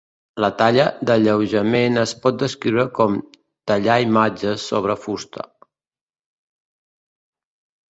[0.43, 3.19] La talla d'alleujament es pot descriure com
[3.73, 5.47] "tallar imatges sobre fusta".